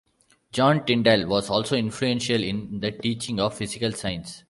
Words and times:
John 0.51 0.83
Tyndall 0.83 1.27
was 1.27 1.51
also 1.51 1.75
influential 1.77 2.41
in 2.41 2.79
the 2.79 2.89
teaching 2.89 3.39
of 3.39 3.53
physical 3.55 3.91
science. 3.91 4.39